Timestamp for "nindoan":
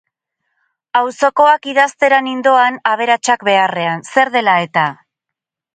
2.29-2.81